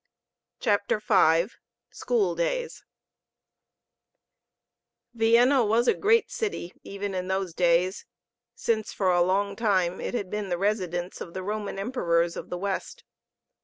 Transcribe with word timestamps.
CHAPTER 0.59 0.97
V 0.99 1.51
SCHOOL 1.91 2.33
DAYS 2.33 2.83
Vienna 5.13 5.63
WAS 5.63 5.87
a 5.87 5.93
great 5.93 6.31
city, 6.31 6.73
even 6.81 7.13
in 7.13 7.27
those 7.27 7.53
days, 7.53 8.07
since 8.55 8.91
for 8.91 9.11
a 9.11 9.21
long 9.21 9.55
time 9.55 10.01
it 10.01 10.15
had 10.15 10.31
been 10.31 10.49
the 10.49 10.57
residence 10.57 11.21
of 11.21 11.35
the 11.35 11.43
Roman 11.43 11.77
Emperors 11.77 12.35
of 12.35 12.49
the 12.49 12.57
West. 12.57 13.03